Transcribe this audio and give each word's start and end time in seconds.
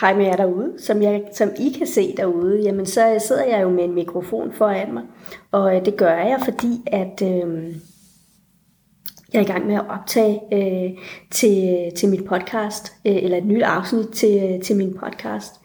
hej 0.00 0.16
med 0.16 0.24
jer 0.24 0.36
derude, 0.36 0.72
som, 0.78 1.02
jeg, 1.02 1.22
som 1.32 1.50
I 1.58 1.70
kan 1.78 1.86
se 1.86 2.14
derude, 2.16 2.62
jamen 2.62 2.86
så 2.86 3.24
sidder 3.26 3.44
jeg 3.44 3.62
jo 3.62 3.68
med 3.68 3.84
en 3.84 3.94
mikrofon 3.94 4.52
foran 4.52 4.94
mig. 4.94 5.02
Og 5.50 5.76
øh, 5.76 5.84
det 5.84 5.96
gør 5.96 6.12
jeg, 6.12 6.40
fordi 6.44 6.80
at 6.86 7.22
øh, 7.22 7.74
jeg 9.32 9.40
er 9.40 9.44
i 9.44 9.52
gang 9.52 9.66
med 9.66 9.74
at 9.74 9.84
optage 9.88 10.40
øh, 10.52 10.90
til, 11.30 11.90
til 11.96 12.08
mit 12.08 12.24
podcast, 12.24 12.92
øh, 13.06 13.16
eller 13.16 13.36
et 13.36 13.46
nyt 13.46 13.62
afsnit 13.62 14.08
til, 14.08 14.42
øh, 14.44 14.62
til 14.62 14.76
min 14.76 14.96
podcast. 14.98 15.60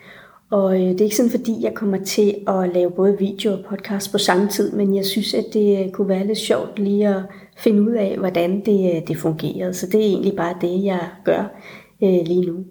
Og 0.52 0.76
øh, 0.76 0.88
det 0.88 1.02
er 1.02 1.06
ikke 1.06 1.16
sådan, 1.16 1.32
fordi 1.32 1.54
jeg 1.62 1.74
kommer 1.74 1.98
til 1.98 2.36
at 2.48 2.74
lave 2.74 2.92
både 2.92 3.18
video 3.20 3.54
og 3.54 3.66
podcast 3.70 4.12
på 4.12 4.18
samme 4.18 4.48
tid, 4.48 4.72
men 4.72 4.96
jeg 4.96 5.06
synes, 5.06 5.34
at 5.34 5.46
det 5.54 5.86
øh, 5.86 5.92
kunne 5.92 6.10
være 6.10 6.28
lidt 6.28 6.38
sjovt 6.38 6.80
lige 6.80 7.08
at 7.08 7.22
finde 7.58 7.82
ud 7.82 7.92
af, 7.92 8.18
hvordan 8.18 8.66
det, 8.66 9.08
det 9.08 9.18
fungerede. 9.18 9.74
Så 9.74 9.88
det 9.88 9.96
er 9.96 10.06
egentlig 10.06 10.36
bare 10.36 10.56
det, 10.62 10.84
jeg 10.84 11.10
gør 11.26 11.60
øh, 12.04 12.26
lige 12.26 12.46
nu. 12.46 12.66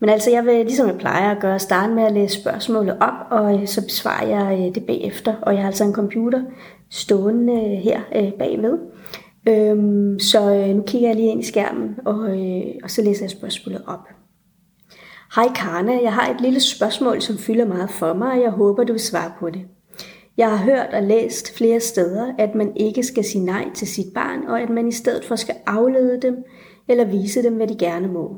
Men 0.00 0.10
altså, 0.10 0.30
jeg 0.30 0.46
vil, 0.46 0.54
ligesom 0.54 0.88
jeg 0.88 0.98
plejer 0.98 1.30
at 1.30 1.40
gøre, 1.40 1.58
starte 1.58 1.92
med 1.92 2.02
at 2.02 2.12
læse 2.12 2.40
spørgsmålet 2.40 2.96
op, 3.00 3.26
og 3.30 3.54
øh, 3.54 3.66
så 3.66 3.82
besvarer 3.82 4.26
jeg 4.26 4.58
øh, 4.58 4.74
det 4.74 4.86
bagefter. 4.86 5.34
Og 5.42 5.52
jeg 5.52 5.62
har 5.62 5.66
altså 5.66 5.84
en 5.84 5.94
computer 5.94 6.42
stående 6.90 7.52
øh, 7.52 7.78
her 7.78 8.00
bagved. 8.38 8.78
Øhm, 9.48 10.18
så 10.18 10.66
nu 10.76 10.82
kigger 10.82 11.08
jeg 11.08 11.16
lige 11.16 11.28
ind 11.28 11.40
i 11.40 11.46
skærmen, 11.46 11.96
og, 12.04 12.18
og 12.82 12.90
så 12.90 13.02
læser 13.02 13.24
jeg 13.24 13.30
spørgsmålet 13.30 13.82
op. 13.86 14.08
Hej 15.34 15.46
Karne, 15.54 16.00
jeg 16.02 16.12
har 16.12 16.34
et 16.34 16.40
lille 16.40 16.60
spørgsmål, 16.60 17.22
som 17.22 17.38
fylder 17.38 17.66
meget 17.66 17.90
for 17.90 18.12
mig, 18.12 18.32
og 18.32 18.40
jeg 18.40 18.50
håber, 18.50 18.84
du 18.84 18.92
vil 18.92 19.00
svare 19.00 19.32
på 19.40 19.50
det. 19.50 19.62
Jeg 20.36 20.50
har 20.50 20.64
hørt 20.64 20.94
og 20.94 21.02
læst 21.02 21.56
flere 21.56 21.80
steder, 21.80 22.32
at 22.38 22.54
man 22.54 22.76
ikke 22.76 23.02
skal 23.02 23.24
sige 23.24 23.44
nej 23.44 23.68
til 23.74 23.88
sit 23.88 24.14
barn, 24.14 24.46
og 24.48 24.60
at 24.60 24.70
man 24.70 24.88
i 24.88 24.92
stedet 24.92 25.24
for 25.24 25.36
skal 25.36 25.54
aflede 25.66 26.20
dem 26.22 26.36
eller 26.88 27.04
vise 27.04 27.42
dem, 27.42 27.54
hvad 27.54 27.66
de 27.66 27.78
gerne 27.78 28.08
må. 28.08 28.36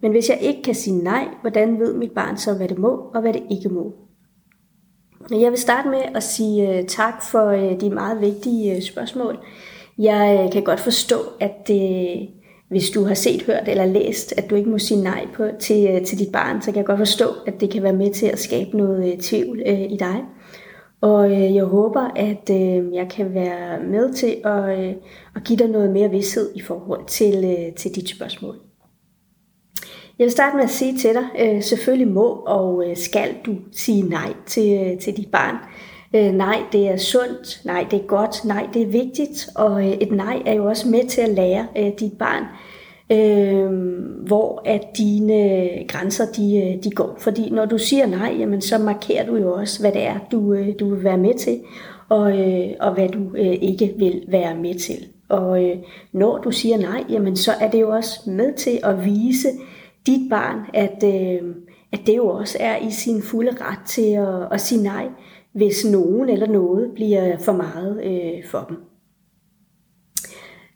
Men 0.00 0.12
hvis 0.12 0.28
jeg 0.28 0.38
ikke 0.40 0.62
kan 0.62 0.74
sige 0.74 0.96
nej, 0.96 1.28
hvordan 1.40 1.78
ved 1.78 1.94
mit 1.94 2.12
barn 2.12 2.36
så, 2.36 2.54
hvad 2.54 2.68
det 2.68 2.78
må 2.78 3.10
og 3.14 3.20
hvad 3.20 3.32
det 3.32 3.42
ikke 3.50 3.68
må? 3.68 3.92
Jeg 5.30 5.50
vil 5.50 5.58
starte 5.58 5.88
med 5.88 6.02
at 6.14 6.22
sige 6.22 6.78
øh, 6.78 6.84
tak 6.86 7.22
for 7.22 7.46
øh, 7.46 7.80
de 7.80 7.90
meget 7.90 8.20
vigtige 8.20 8.76
øh, 8.76 8.82
spørgsmål. 8.82 9.38
Jeg 9.98 10.50
kan 10.52 10.62
godt 10.62 10.80
forstå, 10.80 11.16
at 11.40 11.68
det 11.68 12.28
hvis 12.68 12.90
du 12.90 13.04
har 13.04 13.14
set, 13.14 13.42
hørt 13.42 13.68
eller 13.68 13.86
læst, 13.86 14.38
at 14.38 14.50
du 14.50 14.54
ikke 14.54 14.70
må 14.70 14.78
sige 14.78 15.02
nej 15.02 15.26
på, 15.34 15.44
til, 15.58 16.04
til 16.04 16.18
dit 16.18 16.32
barn, 16.32 16.62
så 16.62 16.66
kan 16.66 16.76
jeg 16.76 16.86
godt 16.86 16.98
forstå, 16.98 17.26
at 17.46 17.60
det 17.60 17.70
kan 17.70 17.82
være 17.82 17.92
med 17.92 18.10
til 18.10 18.26
at 18.26 18.38
skabe 18.38 18.76
noget 18.76 19.18
tvivl 19.20 19.62
øh, 19.66 19.80
i 19.80 19.96
dig. 19.96 20.24
Og 21.00 21.30
øh, 21.30 21.54
jeg 21.54 21.64
håber, 21.64 22.00
at 22.16 22.50
øh, 22.50 22.94
jeg 22.94 23.08
kan 23.10 23.34
være 23.34 23.80
med 23.80 24.12
til 24.12 24.36
at, 24.44 24.78
øh, 24.78 24.94
at 25.36 25.44
give 25.44 25.58
dig 25.58 25.68
noget 25.68 25.90
mere 25.90 26.10
vidshed 26.10 26.50
i 26.54 26.60
forhold 26.60 27.06
til, 27.06 27.44
øh, 27.44 27.74
til 27.74 27.94
dit 27.94 28.08
spørgsmål. 28.08 28.56
Jeg 30.18 30.24
vil 30.24 30.32
starte 30.32 30.56
med 30.56 30.64
at 30.64 30.70
sige 30.70 30.98
til 30.98 31.10
dig, 31.14 31.24
øh, 31.38 31.62
selvfølgelig 31.62 32.08
må 32.08 32.26
og 32.46 32.84
øh, 32.90 32.96
skal 32.96 33.34
du 33.46 33.54
sige 33.72 34.02
nej 34.02 34.32
til, 34.46 34.80
øh, 34.80 34.98
til 34.98 35.16
dit 35.16 35.30
barn. 35.30 35.56
Øh, 36.14 36.32
nej, 36.32 36.62
det 36.72 36.88
er 36.88 36.96
sundt. 36.96 37.60
Nej, 37.64 37.86
det 37.90 38.00
er 38.00 38.06
godt. 38.06 38.44
Nej, 38.44 38.66
det 38.74 38.82
er 38.82 38.86
vigtigt. 38.86 39.48
Og 39.54 39.86
øh, 39.86 39.92
et 39.92 40.12
nej 40.12 40.42
er 40.46 40.54
jo 40.54 40.64
også 40.64 40.88
med 40.88 41.08
til 41.08 41.20
at 41.20 41.28
lære 41.28 41.66
øh, 41.78 41.92
dit 42.00 42.12
barn, 42.18 42.44
øh, 43.12 43.70
hvor 44.26 44.62
at 44.64 44.82
dine 44.98 45.68
grænser 45.88 46.24
de, 46.36 46.56
øh, 46.56 46.84
de 46.84 46.90
går. 46.90 47.16
Fordi 47.18 47.50
når 47.50 47.64
du 47.64 47.78
siger 47.78 48.06
nej, 48.06 48.36
jamen, 48.38 48.60
så 48.60 48.78
markerer 48.78 49.26
du 49.26 49.36
jo 49.36 49.52
også, 49.52 49.80
hvad 49.80 49.92
det 49.92 50.02
er, 50.02 50.18
du, 50.30 50.52
øh, 50.52 50.68
du 50.80 50.94
vil 50.94 51.04
være 51.04 51.18
med 51.18 51.34
til, 51.34 51.60
og, 52.08 52.38
øh, 52.38 52.70
og 52.80 52.94
hvad 52.94 53.08
du 53.08 53.36
øh, 53.36 53.56
ikke 53.62 53.94
vil 53.98 54.24
være 54.28 54.54
med 54.54 54.74
til. 54.74 55.06
Og 55.28 55.64
øh, 55.64 55.76
når 56.12 56.38
du 56.38 56.50
siger 56.50 56.78
nej, 56.78 57.04
jamen, 57.10 57.36
så 57.36 57.52
er 57.60 57.70
det 57.70 57.80
jo 57.80 57.90
også 57.90 58.20
med 58.26 58.52
til 58.52 58.80
at 58.82 59.04
vise 59.04 59.48
dit 60.06 60.30
barn, 60.30 60.58
at, 60.74 61.04
øh, 61.04 61.54
at 61.92 62.00
det 62.06 62.16
jo 62.16 62.28
også 62.28 62.58
er 62.60 62.76
i 62.76 62.90
sin 62.90 63.22
fulde 63.22 63.56
ret 63.60 63.86
til 63.86 64.12
at, 64.12 64.52
at 64.52 64.60
sige 64.60 64.82
nej 64.82 65.08
hvis 65.54 65.84
nogen 65.84 66.28
eller 66.28 66.46
noget 66.46 66.90
bliver 66.94 67.38
for 67.38 67.52
meget 67.52 68.04
øh, 68.04 68.44
for 68.50 68.66
dem. 68.68 68.76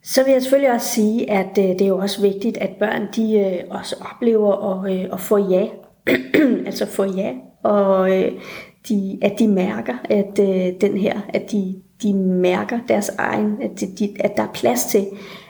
Så 0.03 0.25
vil 0.25 0.33
jeg 0.33 0.43
selvfølgelig 0.43 0.73
også 0.73 0.89
sige, 0.89 1.31
at 1.31 1.59
øh, 1.59 1.65
det 1.65 1.81
er 1.81 1.87
jo 1.87 1.99
også 1.99 2.23
vigtigt, 2.23 2.57
at 2.57 2.71
børn 2.79 3.09
de 3.17 3.39
øh, 3.39 3.65
også 3.71 3.97
oplever 4.15 4.85
at, 4.85 4.93
øh, 4.93 5.09
at 5.13 5.21
få 5.21 5.37
ja, 5.39 5.67
altså 6.67 6.87
få 6.87 7.05
ja, 7.05 7.33
og 7.63 8.19
øh, 8.19 8.33
de, 8.89 9.19
at 9.23 9.39
de 9.39 9.49
mærker, 9.49 9.95
at 10.05 10.39
øh, 10.41 10.81
den 10.81 10.97
her, 10.97 11.21
at 11.29 11.53
de, 11.53 11.83
de 12.03 12.15
mærker 12.15 12.79
deres 12.89 13.09
egen, 13.09 13.63
at, 13.63 13.81
de, 13.99 14.17
at 14.21 14.37
der 14.37 14.43
er 14.43 14.53
plads 14.55 14.85
til, 14.85 15.07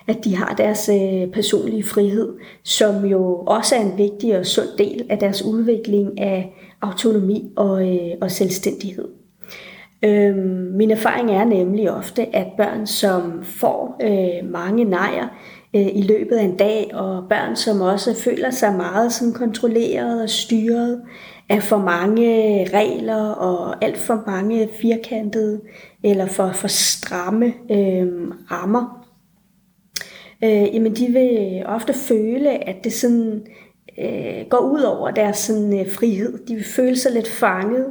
at 0.09 0.25
de 0.25 0.37
har 0.37 0.55
deres 0.55 0.91
øh, 0.93 1.31
personlige 1.33 1.85
frihed, 1.85 2.29
som 2.63 3.05
jo 3.05 3.35
også 3.35 3.75
er 3.77 3.81
en 3.81 3.99
vigtig 3.99 4.39
og 4.39 4.47
sund 4.47 4.69
del 4.79 5.07
af 5.11 5.19
deres 5.19 5.43
udvikling 5.43 6.21
af 6.21 6.53
autonomi 6.83 7.53
og, 7.57 7.89
øh, 7.89 8.11
og 8.21 8.31
selvstændighed. 8.31 9.09
Øhm, 10.05 10.73
min 10.77 10.91
erfaring 10.91 11.31
er 11.31 11.45
nemlig 11.45 11.91
ofte, 11.91 12.37
at 12.37 12.47
børn, 12.57 12.87
som 12.87 13.43
får 13.43 13.97
øh, 14.03 14.51
mange 14.51 14.85
nejer 14.85 15.29
øh, 15.77 15.87
i 15.93 16.03
løbet 16.03 16.37
af 16.37 16.45
en 16.45 16.57
dag, 16.57 16.91
og 16.95 17.25
børn, 17.29 17.57
som 17.57 17.81
også 17.81 18.15
føler 18.15 18.51
sig 18.51 18.75
meget 18.77 19.13
sådan, 19.13 19.35
kontrolleret 19.35 20.23
og 20.23 20.31
styret 20.31 21.01
af 21.49 21.63
for 21.63 21.79
mange 21.79 22.27
øh, 22.27 22.67
regler 22.75 23.31
og 23.31 23.85
alt 23.85 23.99
for 23.99 24.23
mange 24.27 24.69
firkantede 24.83 25.61
eller 26.05 26.27
for, 26.27 26.53
for 26.53 26.69
stramme 26.69 27.47
øh, 27.47 28.07
rammer, 28.51 28.98
øh, 30.45 30.75
jamen 30.75 30.97
de 30.97 31.07
vil 31.07 31.63
ofte 31.67 31.93
føle, 31.93 32.69
at 32.69 32.85
det 32.85 32.93
sådan 32.93 33.47
øh, 33.99 34.47
går 34.51 34.59
ud 34.59 34.81
over 34.81 35.11
deres 35.11 35.37
sådan, 35.37 35.81
øh, 35.81 35.91
frihed. 35.91 36.39
De 36.49 36.55
vil 36.55 36.65
føle 36.65 36.97
sig 36.97 37.13
lidt 37.13 37.29
fanget, 37.29 37.87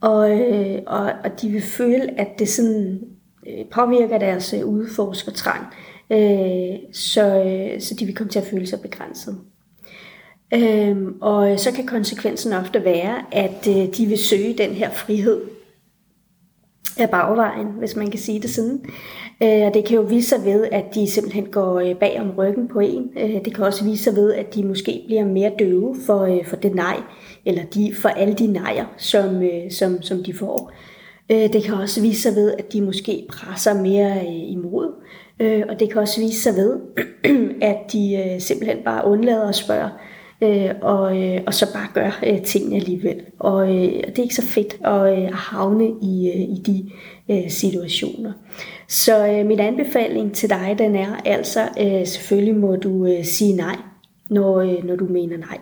og, 0.00 0.40
øh, 0.40 0.82
og, 0.86 1.12
og 1.24 1.42
de 1.42 1.48
vil 1.48 1.62
føle, 1.62 2.20
at 2.20 2.28
det 2.38 2.48
sådan 2.48 3.00
øh, 3.46 3.64
påvirker 3.70 4.18
deres 4.18 4.54
øh, 4.54 4.66
udforskertrang, 4.66 5.66
øh, 6.10 6.78
så, 6.92 7.44
øh, 7.44 7.80
så 7.80 7.94
de 7.94 8.04
vil 8.06 8.14
komme 8.14 8.30
til 8.30 8.38
at 8.38 8.46
føle 8.46 8.66
sig 8.66 8.80
begrænset. 8.80 9.38
Øh, 10.54 10.96
og 11.20 11.60
så 11.60 11.72
kan 11.72 11.86
konsekvensen 11.86 12.52
ofte 12.52 12.84
være, 12.84 13.24
at 13.32 13.68
øh, 13.68 13.96
de 13.96 14.06
vil 14.06 14.18
søge 14.18 14.58
den 14.58 14.70
her 14.70 14.90
frihed 14.90 15.40
af 16.98 17.10
bagvejen, 17.10 17.66
hvis 17.78 17.96
man 17.96 18.10
kan 18.10 18.20
sige 18.20 18.40
det 18.40 18.50
sådan. 18.50 18.80
Øh, 19.42 19.66
og 19.66 19.74
det 19.74 19.84
kan 19.84 19.96
jo 19.96 20.02
vise 20.02 20.28
sig 20.28 20.44
ved, 20.44 20.64
at 20.72 20.84
de 20.94 21.10
simpelthen 21.10 21.46
går 21.46 21.80
øh, 21.80 21.94
bag 21.94 22.20
om 22.20 22.30
ryggen 22.30 22.68
på 22.68 22.80
en. 22.80 23.10
Øh, 23.16 23.44
det 23.44 23.54
kan 23.54 23.64
også 23.64 23.84
vise 23.84 24.04
sig 24.04 24.16
ved, 24.16 24.32
at 24.32 24.54
de 24.54 24.64
måske 24.64 25.02
bliver 25.06 25.24
mere 25.24 25.52
døve 25.58 25.96
for, 26.06 26.38
for 26.44 26.56
det 26.56 26.74
nej, 26.74 26.96
eller 27.44 27.62
de, 27.74 27.94
for 27.94 28.08
alle 28.08 28.34
de 28.34 28.46
nejer, 28.46 28.84
som, 28.96 29.42
som, 29.70 30.02
som 30.02 30.24
de 30.24 30.34
får. 30.34 30.72
Det 31.28 31.62
kan 31.64 31.74
også 31.74 32.00
vise 32.00 32.22
sig 32.22 32.34
ved, 32.34 32.54
at 32.58 32.72
de 32.72 32.82
måske 32.82 33.26
presser 33.28 33.82
mere 33.82 34.26
imod. 34.26 34.92
Og 35.68 35.80
det 35.80 35.92
kan 35.92 36.00
også 36.00 36.20
vise 36.20 36.42
sig 36.42 36.54
ved, 36.56 36.80
at 37.70 37.76
de 37.92 38.36
simpelthen 38.38 38.78
bare 38.84 39.06
undlader 39.06 39.48
at 39.48 39.54
spørge, 39.54 39.90
Øh, 40.42 40.70
og, 40.82 41.22
øh, 41.22 41.40
og 41.46 41.54
så 41.54 41.72
bare 41.72 41.88
gør 41.94 42.20
øh, 42.26 42.42
tingene 42.42 42.76
alligevel. 42.76 43.20
Og 43.38 43.66
det 43.66 44.18
er 44.18 44.22
ikke 44.22 44.34
så 44.34 44.46
fedt 44.46 44.76
at 44.84 45.34
havne 45.34 45.88
i, 46.02 46.30
i 46.30 46.62
de 46.66 46.90
situationer. 47.50 48.32
Så 48.88 49.26
øh, 49.26 49.46
min 49.46 49.60
anbefaling 49.60 50.34
til 50.34 50.50
dig, 50.50 50.74
den 50.78 50.96
er 50.96 51.16
altså, 51.24 51.68
øh, 51.80 52.06
selvfølgelig 52.06 52.56
må 52.56 52.76
du 52.76 53.06
øh, 53.06 53.24
sige 53.24 53.52
nej, 53.52 53.76
når, 54.30 54.60
øh, 54.60 54.84
når 54.84 54.96
du 54.96 55.04
mener 55.04 55.36
nej. 55.36 55.58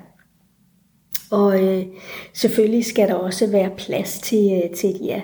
Og 1.31 1.62
øh, 1.62 1.85
selvfølgelig 2.33 2.85
skal 2.85 3.09
der 3.09 3.15
også 3.15 3.51
være 3.51 3.71
plads 3.77 4.19
til, 4.19 4.62
øh, 4.65 4.71
til 4.71 4.91
et 4.91 5.01
ja. 5.05 5.21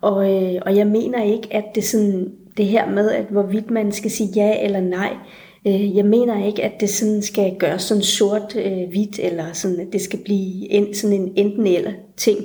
Og, 0.00 0.32
øh, 0.32 0.60
og 0.66 0.76
jeg 0.76 0.86
mener 0.86 1.22
ikke, 1.22 1.48
at 1.50 1.64
det 1.74 1.84
sådan 1.84 2.32
det 2.56 2.66
her 2.66 2.90
med, 2.90 3.10
at 3.10 3.24
hvorvidt 3.24 3.70
man 3.70 3.92
skal 3.92 4.10
sige 4.10 4.32
ja 4.36 4.64
eller 4.64 4.80
nej, 4.80 5.12
øh, 5.12 5.45
Øh, 5.66 5.96
jeg 5.96 6.04
mener 6.04 6.46
ikke, 6.46 6.64
at 6.64 6.80
det 6.80 6.90
sådan 6.90 7.22
skal 7.22 7.56
gøres 7.58 7.82
sådan 7.82 8.02
sort-hvidt, 8.02 9.18
øh, 9.18 9.26
eller 9.26 9.52
sådan, 9.52 9.80
at 9.80 9.92
det 9.92 10.00
skal 10.00 10.18
blive 10.24 10.70
en, 10.70 10.94
sådan 10.94 11.16
en 11.16 11.32
enten 11.36 11.66
eller 11.66 11.92
ting. 12.16 12.38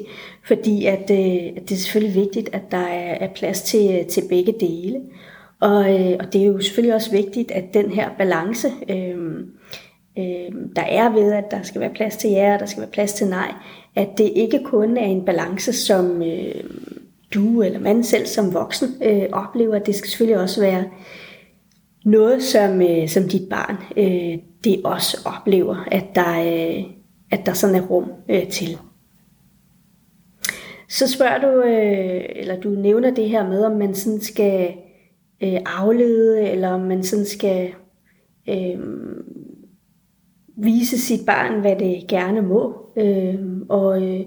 Fordi 0.47 0.85
at, 0.85 1.11
øh, 1.11 1.53
at 1.57 1.69
det 1.69 1.71
er 1.71 1.79
selvfølgelig 1.79 2.15
vigtigt, 2.15 2.49
at 2.53 2.61
der 2.71 2.77
er, 2.77 3.17
er 3.25 3.33
plads 3.35 3.61
til, 3.61 3.99
øh, 3.99 4.05
til 4.05 4.23
begge 4.29 4.53
dele. 4.59 4.99
Og, 5.59 6.01
øh, 6.01 6.15
og 6.19 6.33
det 6.33 6.41
er 6.41 6.45
jo 6.45 6.59
selvfølgelig 6.59 6.95
også 6.95 7.11
vigtigt, 7.11 7.51
at 7.51 7.73
den 7.73 7.91
her 7.91 8.09
balance, 8.17 8.67
øh, 8.89 9.17
øh, 10.17 10.51
der 10.75 10.81
er 10.81 11.13
ved, 11.13 11.33
at 11.33 11.51
der 11.51 11.61
skal 11.61 11.81
være 11.81 11.93
plads 11.95 12.17
til 12.17 12.29
ja, 12.29 12.53
og 12.53 12.59
der 12.59 12.65
skal 12.65 12.81
være 12.81 12.91
plads 12.91 13.13
til 13.13 13.27
nej, 13.27 13.53
at 13.95 14.09
det 14.17 14.31
ikke 14.35 14.59
kun 14.63 14.97
er 14.97 15.05
en 15.05 15.25
balance, 15.25 15.73
som 15.73 16.21
øh, 16.21 16.63
du 17.33 17.61
eller 17.61 17.79
man 17.79 18.03
selv 18.03 18.25
som 18.25 18.53
voksen 18.53 18.89
øh, 19.03 19.23
oplever. 19.31 19.79
Det 19.79 19.95
skal 19.95 20.09
selvfølgelig 20.09 20.41
også 20.41 20.61
være 20.61 20.83
noget, 22.05 22.43
som, 22.43 22.81
øh, 22.81 23.07
som 23.07 23.23
dit 23.23 23.49
barn 23.49 23.75
øh, 23.97 24.39
det 24.63 24.81
også 24.83 25.17
oplever, 25.25 25.87
at 25.91 26.05
der, 26.15 26.41
øh, 26.41 26.83
at 27.31 27.45
der 27.45 27.53
sådan 27.53 27.75
er 27.75 27.87
rum 27.87 28.11
øh, 28.29 28.47
til. 28.47 28.77
Så 30.89 31.07
spørger 31.07 31.37
du, 31.37 31.61
øh, 31.61 32.25
eller 32.35 32.59
du 32.59 32.69
nævner 32.69 33.11
det 33.13 33.29
her 33.29 33.47
med, 33.47 33.63
om 33.63 33.77
man 33.77 33.95
sådan 33.95 34.21
skal 34.21 34.73
øh, 35.43 35.59
aflede, 35.65 36.49
eller 36.49 36.69
om 36.69 36.81
man 36.81 37.03
sådan 37.03 37.25
skal 37.25 37.69
øh, 38.49 38.79
vise 40.57 40.97
sit 40.99 41.25
barn, 41.25 41.61
hvad 41.61 41.75
det 41.75 42.07
gerne 42.07 42.41
må. 42.41 42.75
Øh, 42.97 43.35
og 43.71 44.01
øh, 44.03 44.19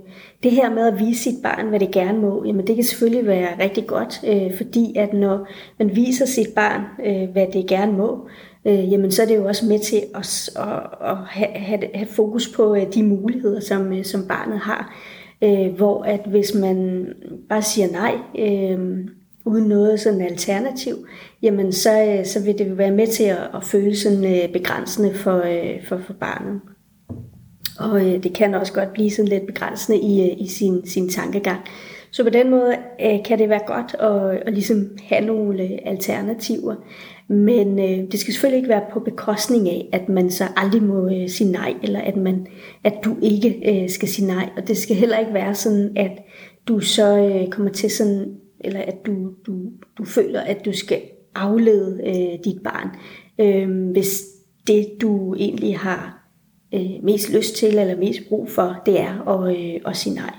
det 0.43 0.53
her 0.53 0.71
med 0.71 0.87
at 0.87 0.99
vise 0.99 1.23
sit 1.23 1.43
barn, 1.43 1.69
hvad 1.69 1.81
det 1.81 1.91
gerne 1.91 2.19
må, 2.19 2.45
jamen 2.47 2.67
det 2.67 2.75
kan 2.75 2.85
selvfølgelig 2.85 3.27
være 3.27 3.63
rigtig 3.63 3.87
godt, 3.87 4.21
øh, 4.27 4.57
fordi 4.57 4.97
at 4.97 5.13
når 5.13 5.47
man 5.79 5.97
viser 5.97 6.27
sit 6.27 6.49
barn, 6.55 6.83
øh, 7.07 7.31
hvad 7.31 7.47
det 7.53 7.67
gerne 7.67 7.93
må, 7.93 8.29
øh, 8.65 8.93
jamen 8.93 9.11
så 9.11 9.23
er 9.23 9.27
det 9.27 9.37
jo 9.37 9.47
også 9.47 9.67
med 9.67 9.79
til 9.79 10.01
at, 10.15 10.51
at, 10.57 11.09
at 11.11 11.17
have, 11.17 11.51
have, 11.55 11.81
have 11.95 12.07
fokus 12.07 12.49
på 12.57 12.75
øh, 12.75 12.95
de 12.95 13.03
muligheder, 13.03 13.61
som, 13.61 13.93
øh, 13.93 14.05
som 14.05 14.29
barnet 14.29 14.59
har. 14.59 14.97
Øh, 15.43 15.75
hvor 15.77 16.03
at 16.03 16.21
hvis 16.27 16.55
man 16.55 17.07
bare 17.49 17.63
siger 17.63 17.89
nej, 17.93 18.15
øh, 18.39 18.99
uden 19.45 19.65
noget 19.69 20.01
sådan 20.01 20.21
alternativ, 20.21 20.95
jamen 21.43 21.73
så, 21.73 22.05
øh, 22.05 22.27
så 22.27 22.45
vil 22.45 22.59
det 22.59 22.79
være 22.79 22.91
med 22.91 23.07
til 23.07 23.25
at, 23.25 23.51
at 23.55 23.65
føle 23.65 23.97
sådan 23.97 24.25
øh, 24.25 24.53
begrænsende 24.53 25.15
for, 25.15 25.37
øh, 25.37 25.87
for, 25.89 25.99
for 25.99 26.13
barnet. 26.13 26.61
Og 27.79 28.07
øh, 28.07 28.23
det 28.23 28.35
kan 28.35 28.55
også 28.55 28.73
godt 28.73 28.93
blive 28.93 29.11
sådan 29.11 29.29
lidt 29.29 29.47
begrænsende 29.47 29.99
i, 29.99 30.31
øh, 30.31 30.37
i 30.41 30.49
sin, 30.49 30.87
sin 30.87 31.09
tankegang. 31.09 31.61
Så 32.11 32.25
på 32.25 32.31
den 32.31 32.51
måde 32.51 32.77
øh, 33.01 33.25
kan 33.25 33.39
det 33.39 33.49
være 33.49 33.61
godt 33.67 33.95
at, 33.95 34.43
at 34.47 34.53
ligesom 34.53 34.91
have 35.09 35.27
nogle 35.27 35.89
alternativer. 35.89 36.75
Men 37.29 37.79
øh, 37.79 38.13
det 38.13 38.21
skal 38.21 38.33
selvfølgelig 38.33 38.59
ikke 38.59 38.69
være 38.69 38.85
på 38.93 39.01
bekostning 39.01 39.69
af, 39.69 39.89
at 39.93 40.09
man 40.09 40.31
så 40.31 40.45
aldrig 40.57 40.83
må 40.83 41.09
øh, 41.09 41.29
sige 41.29 41.53
nej, 41.53 41.75
eller 41.83 42.01
at, 42.01 42.17
man, 42.17 42.47
at 42.85 42.95
du 43.05 43.17
ikke 43.23 43.83
øh, 43.83 43.91
skal 43.91 44.09
sige 44.09 44.27
nej. 44.27 44.49
Og 44.57 44.69
det 44.69 44.77
skal 44.77 44.97
heller 44.97 45.19
ikke 45.19 45.35
være 45.35 45.55
sådan, 45.55 45.93
at 45.97 46.13
du 46.69 46.81
så 46.81 47.19
øh, 47.19 47.49
kommer 47.49 47.71
til 47.71 47.91
sådan 47.91 48.35
eller 48.61 48.81
at 48.81 49.07
du, 49.07 49.31
du, 49.47 49.53
du 49.99 50.05
føler, 50.05 50.41
at 50.41 50.65
du 50.65 50.73
skal 50.73 51.01
aflede 51.35 52.01
øh, 52.07 52.45
dit 52.45 52.63
barn, 52.65 52.89
øh, 53.41 53.91
hvis 53.93 54.23
det 54.67 54.87
du 55.01 55.35
egentlig 55.35 55.79
har 55.79 56.24
øh, 56.75 57.05
mest 57.05 57.33
lyst 57.33 57.57
til 57.57 57.79
eller 57.79 57.97
mest 57.97 58.21
brug 58.29 58.51
for, 58.51 58.83
det 58.87 59.01
er 59.01 59.29
at, 59.29 59.57
øh, 59.57 59.81
at 59.87 59.97
sige 59.97 60.15
nej. 60.15 60.35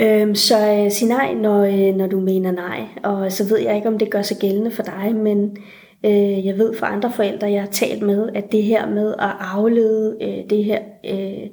Øh, 0.00 0.36
så 0.36 0.72
øh, 0.72 0.90
sig 0.90 1.08
nej, 1.08 1.34
når, 1.34 1.62
øh, 1.62 1.96
når 1.96 2.06
du 2.06 2.20
mener 2.20 2.52
nej, 2.52 2.80
og 3.04 3.32
så 3.32 3.48
ved 3.48 3.58
jeg 3.58 3.76
ikke, 3.76 3.88
om 3.88 3.98
det 3.98 4.10
gør 4.10 4.22
sig 4.22 4.36
gældende 4.36 4.70
for 4.70 4.82
dig, 4.82 5.14
men 5.14 5.56
øh, 6.04 6.46
jeg 6.46 6.58
ved 6.58 6.74
for 6.76 6.86
andre 6.86 7.12
forældre, 7.12 7.50
jeg 7.50 7.60
har 7.60 7.70
talt 7.70 8.02
med, 8.02 8.28
at 8.34 8.52
det 8.52 8.62
her 8.62 8.88
med 8.88 9.14
at 9.18 9.30
aflede 9.40 10.16
øh, 10.22 10.50
det 10.50 10.64
her 10.64 10.78
øh, 11.10 11.50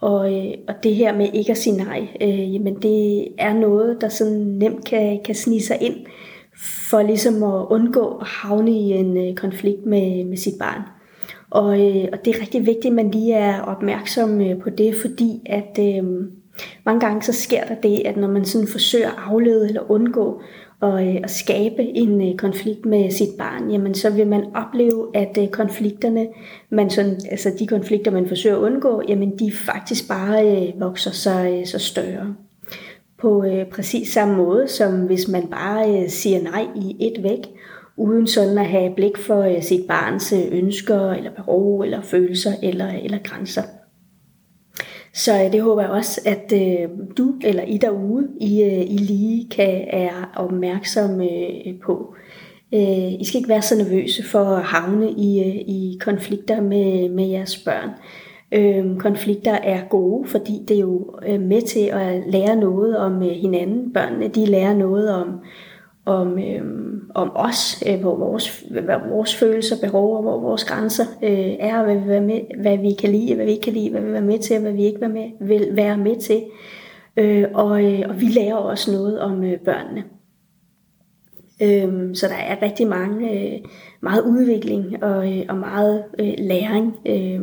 og, 0.00 0.34
øh, 0.34 0.54
og 0.68 0.74
det 0.82 0.94
her 0.94 1.16
med 1.16 1.28
ikke 1.32 1.50
at 1.50 1.58
sige 1.58 1.76
nej, 1.76 2.08
øh, 2.20 2.54
jamen 2.54 2.82
det 2.82 3.28
er 3.38 3.54
noget, 3.54 4.00
der 4.00 4.08
sådan 4.08 4.36
nemt 4.36 4.84
kan, 4.84 5.20
kan 5.24 5.34
snige 5.34 5.62
sig 5.62 5.78
ind 5.80 5.96
for 6.90 7.02
ligesom 7.02 7.42
at 7.42 7.66
undgå 7.70 8.18
at 8.20 8.26
havne 8.26 8.70
i 8.70 8.92
en 8.92 9.28
øh, 9.28 9.34
konflikt 9.34 9.86
med, 9.86 10.24
med 10.24 10.36
sit 10.36 10.54
barn. 10.58 10.82
Og, 11.54 11.80
øh, 11.80 12.08
og 12.12 12.24
det 12.24 12.36
er 12.36 12.40
rigtig 12.40 12.66
vigtigt, 12.66 12.86
at 12.86 12.92
man 12.92 13.10
lige 13.10 13.34
er 13.34 13.60
opmærksom 13.60 14.40
øh, 14.40 14.60
på 14.60 14.70
det, 14.70 14.94
fordi 14.94 15.40
at 15.46 15.78
øh, 15.80 16.04
mange 16.86 17.00
gange 17.00 17.22
så 17.22 17.32
sker 17.32 17.64
der 17.64 17.74
det, 17.74 18.02
at 18.04 18.16
når 18.16 18.28
man 18.28 18.44
sådan 18.44 18.68
forsøger 18.68 19.08
at 19.08 19.18
aflede 19.26 19.68
eller 19.68 19.90
undgå 19.90 20.42
og, 20.80 21.06
øh, 21.06 21.14
at 21.24 21.30
skabe 21.30 21.82
en 21.82 22.28
øh, 22.28 22.36
konflikt 22.36 22.86
med 22.86 23.10
sit 23.10 23.28
barn, 23.38 23.70
jamen 23.70 23.94
så 23.94 24.10
vil 24.10 24.26
man 24.26 24.44
opleve, 24.54 25.08
at 25.14 25.38
øh, 25.40 25.48
konflikterne, 25.48 26.26
man 26.70 26.90
sådan, 26.90 27.20
altså 27.30 27.52
de 27.58 27.66
konflikter, 27.66 28.10
man 28.10 28.28
forsøger 28.28 28.56
at 28.56 28.62
undgå, 28.62 29.02
jamen 29.08 29.38
de 29.38 29.52
faktisk 29.52 30.08
bare 30.08 30.56
øh, 30.56 30.80
vokser 30.80 31.10
sig 31.10 31.58
øh, 31.60 31.66
så 31.66 31.78
større. 31.78 32.34
På 33.20 33.44
øh, 33.44 33.66
præcis 33.66 34.12
samme 34.12 34.36
måde, 34.36 34.68
som 34.68 35.06
hvis 35.06 35.28
man 35.28 35.46
bare 35.46 36.08
siger 36.08 36.42
nej 36.42 36.66
i 36.76 36.96
et 37.00 37.22
væk, 37.22 37.40
uden 37.96 38.26
sådan 38.26 38.58
at 38.58 38.66
have 38.66 38.94
blik 38.94 39.18
for 39.18 39.42
øh, 39.42 39.62
sit 39.62 39.86
barns 39.88 40.32
øh, 40.32 40.58
ønsker, 40.58 41.10
eller 41.10 41.30
behov, 41.30 41.80
eller 41.80 42.02
følelser, 42.02 42.52
eller, 42.62 42.88
eller 42.88 43.18
grænser. 43.24 43.62
Så 45.12 45.44
øh, 45.44 45.52
det 45.52 45.62
håber 45.62 45.82
jeg 45.82 45.90
også, 45.90 46.20
at 46.26 46.52
øh, 46.52 46.88
du 47.16 47.34
eller 47.44 47.62
I 47.62 47.78
derude, 47.78 48.28
I, 48.40 48.62
øh, 48.62 48.80
I 48.80 48.96
lige 48.96 49.48
kan 49.50 49.84
er 49.90 50.32
opmærksomme 50.36 51.24
øh, 51.24 51.74
på. 51.86 52.14
Øh, 52.74 53.12
I 53.20 53.24
skal 53.24 53.38
ikke 53.38 53.48
være 53.48 53.62
så 53.62 53.76
nervøse 53.76 54.24
for 54.24 54.44
at 54.44 54.62
havne 54.62 55.10
i, 55.10 55.40
øh, 55.40 55.54
i 55.54 55.98
konflikter 56.00 56.60
med, 56.60 57.08
med 57.08 57.26
jeres 57.26 57.64
børn. 57.64 57.90
Øh, 58.52 58.98
konflikter 58.98 59.52
er 59.52 59.88
gode, 59.88 60.28
fordi 60.28 60.52
det 60.68 60.76
er 60.76 60.80
jo 60.80 61.18
øh, 61.26 61.40
med 61.40 61.62
til 61.62 61.86
at 61.92 62.22
lære 62.26 62.56
noget 62.56 62.96
om 62.96 63.22
øh, 63.22 63.28
hinanden. 63.28 63.92
Børnene 63.92 64.28
de 64.28 64.46
lærer 64.46 64.74
noget 64.74 65.10
om, 65.10 65.28
om, 66.06 66.38
øh, 66.38 66.62
om 67.14 67.32
os, 67.34 67.82
øh, 67.88 68.00
hvor 68.00 68.16
vores, 68.16 68.64
hvad 68.70 68.96
vores 69.08 69.36
følelser, 69.36 69.76
behov 69.82 70.16
og 70.16 70.22
hvor 70.22 70.40
vores 70.40 70.64
grænser 70.64 71.04
øh, 71.22 71.54
er, 71.58 71.82
hvad 71.84 71.94
vi, 71.94 72.26
med, 72.26 72.40
hvad 72.62 72.78
vi 72.78 72.92
kan 72.92 73.10
lide, 73.10 73.34
hvad 73.34 73.44
vi 73.44 73.50
ikke 73.50 73.62
kan 73.62 73.72
lide, 73.72 73.90
hvad 73.90 74.00
vi 74.00 74.06
vil 74.06 74.12
være 74.12 74.22
med 74.22 74.38
til, 74.38 74.60
hvad 74.60 74.72
vi 74.72 74.84
ikke 74.84 75.00
vil, 75.00 75.10
med, 75.10 75.30
vil 75.40 75.68
være 75.72 75.96
med 75.96 76.16
til. 76.16 76.42
Øh, 77.16 77.44
og, 77.54 77.84
øh, 77.84 78.02
og 78.08 78.20
vi 78.20 78.26
lærer 78.26 78.54
også 78.54 78.92
noget 78.92 79.20
om 79.20 79.44
øh, 79.44 79.58
børnene. 79.58 80.04
Øh, 81.62 82.14
så 82.14 82.28
der 82.28 82.34
er 82.34 82.62
rigtig 82.62 82.86
mange, 82.86 83.30
øh, 83.32 83.58
meget 84.00 84.22
udvikling 84.22 85.04
og, 85.04 85.32
øh, 85.32 85.44
og 85.48 85.56
meget 85.56 86.04
øh, 86.18 86.34
læring 86.38 86.94
øh, 87.06 87.40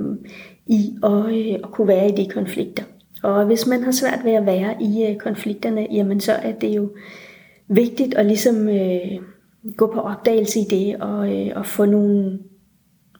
i 0.67 0.95
at, 1.03 1.35
øh, 1.35 1.53
at 1.63 1.71
kunne 1.71 1.87
være 1.87 2.09
i 2.09 2.15
de 2.15 2.29
konflikter. 2.29 2.83
Og 3.23 3.45
hvis 3.45 3.67
man 3.67 3.83
har 3.83 3.91
svært 3.91 4.19
ved 4.23 4.31
at 4.31 4.45
være 4.45 4.75
i 4.81 5.07
øh, 5.09 5.17
konflikterne, 5.17 5.87
jamen 5.91 6.19
så 6.19 6.31
er 6.31 6.51
det 6.51 6.75
jo 6.75 6.89
vigtigt 7.71 8.13
at 8.13 8.25
ligesom 8.25 8.69
øh, 8.69 9.21
gå 9.77 9.91
på 9.94 10.00
opdagelse 10.00 10.59
i 10.59 10.63
det 10.69 10.95
og, 10.95 11.35
øh, 11.35 11.51
og 11.56 11.65
få 11.65 11.85
nogle 11.85 12.39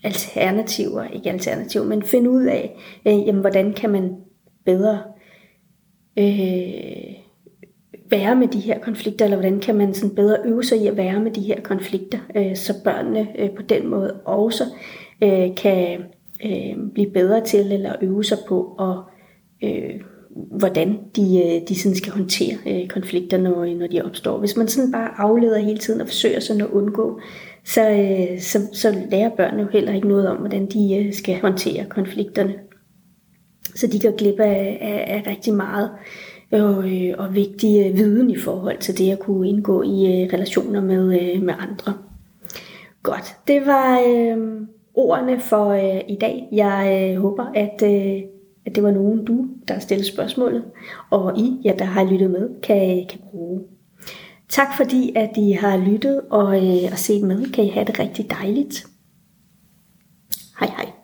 alternativer, 0.04 1.04
ikke 1.04 1.32
alternativer, 1.32 1.86
men 1.86 2.04
finde 2.04 2.30
ud 2.30 2.44
af, 2.44 2.76
øh, 3.08 3.28
jamen, 3.28 3.42
hvordan 3.42 3.74
kan 3.74 3.90
man 3.90 4.16
bedre 4.66 5.00
øh, 6.20 7.16
være 8.12 8.36
med 8.36 8.48
de 8.48 8.60
her 8.60 8.80
konflikter, 8.80 9.26
eller 9.26 9.38
hvordan 9.38 9.60
kan 9.60 9.76
man 9.76 9.94
sådan 9.94 10.16
bedre 10.16 10.38
øve 10.46 10.64
sig 10.64 10.82
i 10.82 10.88
at 10.88 10.98
være 10.98 11.20
med 11.20 11.32
de 11.32 11.42
her 11.42 11.62
konflikter, 11.62 12.20
øh, 12.36 12.56
så 12.56 12.84
børnene 12.84 13.28
øh, 13.40 13.50
på 13.50 13.62
den 13.62 13.88
måde 13.88 14.14
også 14.26 14.64
øh, 15.24 15.56
kan 15.56 16.04
øh, 16.46 16.92
blive 16.94 17.12
bedre 17.12 17.46
til 17.46 17.72
eller 17.72 17.96
øve 18.02 18.24
sig 18.24 18.38
på 18.48 18.76
at 18.80 18.98
øh, 19.70 20.02
hvordan 20.36 21.00
de, 21.16 21.44
øh, 21.46 21.68
de 21.68 21.80
sådan 21.80 21.96
skal 21.96 22.12
håndtere 22.12 22.58
øh, 22.68 22.88
konflikter, 22.88 23.38
når, 23.38 23.66
når 23.66 23.88
de 23.88 24.02
opstår. 24.02 24.40
Hvis 24.40 24.58
man 24.58 24.68
sådan 24.68 24.92
bare 24.92 25.10
afleder 25.18 25.60
hele 25.60 25.78
tiden 25.78 26.02
og 26.02 26.08
forsøger 26.08 26.40
sådan 26.40 26.62
at 26.62 26.68
undgå, 26.68 27.20
så, 27.66 27.90
øh, 27.90 28.40
så, 28.40 28.60
så 28.74 28.96
lærer 29.12 29.30
børnene 29.30 29.62
jo 29.62 29.68
heller 29.72 29.94
ikke 29.94 30.08
noget 30.08 30.28
om, 30.28 30.38
hvordan 30.38 30.66
de 30.66 30.96
øh, 30.96 31.14
skal 31.14 31.42
håndtere 31.42 31.86
konflikterne. 31.86 32.54
Så 33.76 33.88
de 33.88 34.00
går 34.00 34.18
glip 34.18 34.40
af, 34.40 34.78
af, 34.82 35.06
af 35.08 35.32
rigtig 35.32 35.54
meget 35.54 35.90
og, 36.52 36.92
øh, 36.92 37.14
og 37.18 37.36
vigtig 37.36 37.94
viden 37.94 38.30
i 38.30 38.38
forhold 38.38 38.78
til 38.78 38.98
det 38.98 39.12
at 39.12 39.20
kunne 39.20 39.50
indgå 39.50 39.84
i 39.84 40.30
relationer 40.34 40.82
med, 40.82 41.06
med 41.42 41.54
andre. 41.60 41.94
Godt, 43.04 43.36
det 43.48 43.62
var 43.66 44.00
øh, 44.08 44.62
ordene 44.94 45.40
for 45.40 45.70
øh, 45.70 46.02
i 46.08 46.18
dag. 46.22 46.48
Jeg 46.52 47.10
øh, 47.12 47.22
håber, 47.22 47.46
at 47.56 47.84
øh, 47.84 48.22
at 48.66 48.76
det 48.76 48.84
var 48.84 48.92
nogen 48.92 49.26
du, 49.26 49.48
der 49.68 49.80
stillede 49.80 50.08
spørgsmålet, 50.08 50.64
og 51.10 51.40
I, 51.40 51.62
ja, 51.64 51.74
der 51.80 51.86
har 51.86 52.04
lyttet 52.04 52.32
med, 52.32 52.62
kan, 52.62 53.08
kan 53.10 53.20
bruge. 53.32 53.64
Tak 54.50 54.68
fordi, 54.78 55.14
at 55.16 55.38
I 55.38 55.52
har 55.52 55.78
lyttet 55.78 56.22
og, 56.30 56.58
øh, 56.58 56.92
og 56.92 56.98
set 56.98 57.24
med. 57.24 57.52
Kan 57.52 57.64
I 57.64 57.70
have 57.70 57.86
det 57.86 58.00
rigtig 58.00 58.30
dejligt. 58.30 58.88
Hej 60.60 60.70
hej. 60.78 61.01